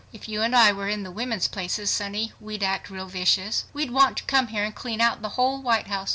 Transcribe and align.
If 0.11 0.27
you 0.27 0.41
and 0.41 0.55
I 0.55 0.71
were 0.71 0.87
in 0.89 1.03
these 1.03 1.13
women's 1.13 1.47
places, 1.47 1.91
sonny, 1.91 2.33
we'd 2.39 2.63
act 2.63 2.89
real 2.89 3.05
vicious. 3.05 3.65
We'd 3.71 3.91
want 3.91 4.17
to 4.17 4.23
come 4.23 4.47
here 4.47 4.63
and 4.63 4.73
clean 4.73 4.99
out 4.99 5.21
the 5.21 5.29
,whole 5.37 5.61
White 5.61 5.85
House." 5.89 6.09